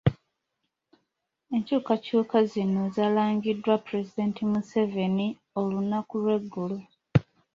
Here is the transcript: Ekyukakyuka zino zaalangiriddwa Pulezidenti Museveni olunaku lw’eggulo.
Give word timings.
Ekyukakyuka 1.57 2.37
zino 2.51 2.81
zaalangiriddwa 2.95 3.75
Pulezidenti 3.85 4.41
Museveni 4.51 5.27
olunaku 5.59 6.13
lw’eggulo. 6.23 6.77